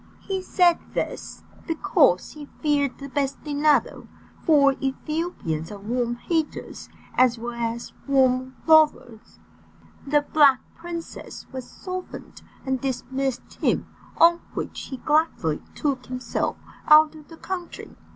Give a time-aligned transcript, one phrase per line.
[0.21, 4.07] He said this, because he feared the bastinado,
[4.43, 9.37] for Ethiopians are warm haters as well as warm lovers.
[10.07, 13.85] The Black Princess was softened, and dismissed him,
[14.17, 16.57] on which he gladly took himself
[16.87, 17.95] out of the country.